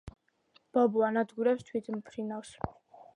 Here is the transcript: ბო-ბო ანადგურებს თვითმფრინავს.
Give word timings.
ბო-ბო 0.77 1.03
ანადგურებს 1.09 1.69
თვითმფრინავს. 1.69 2.55